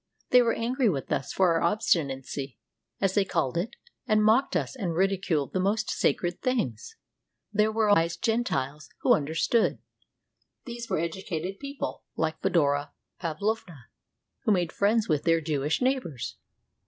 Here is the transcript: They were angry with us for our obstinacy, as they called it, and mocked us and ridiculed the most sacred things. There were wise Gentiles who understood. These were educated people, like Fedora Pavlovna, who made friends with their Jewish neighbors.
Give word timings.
They 0.31 0.41
were 0.41 0.55
angry 0.55 0.89
with 0.89 1.11
us 1.11 1.31
for 1.31 1.51
our 1.53 1.61
obstinacy, 1.61 2.57
as 2.99 3.13
they 3.13 3.23
called 3.23 3.55
it, 3.55 3.75
and 4.07 4.23
mocked 4.23 4.55
us 4.55 4.75
and 4.75 4.95
ridiculed 4.95 5.53
the 5.53 5.59
most 5.59 5.91
sacred 5.91 6.41
things. 6.41 6.95
There 7.53 7.71
were 7.71 7.89
wise 7.91 8.17
Gentiles 8.17 8.89
who 9.01 9.13
understood. 9.13 9.77
These 10.65 10.89
were 10.89 10.97
educated 10.97 11.59
people, 11.59 12.01
like 12.15 12.41
Fedora 12.41 12.93
Pavlovna, 13.19 13.89
who 14.39 14.51
made 14.51 14.71
friends 14.71 15.07
with 15.07 15.23
their 15.23 15.39
Jewish 15.39 15.83
neighbors. 15.83 16.37